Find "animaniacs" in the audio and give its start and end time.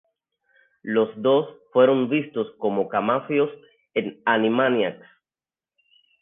4.25-5.05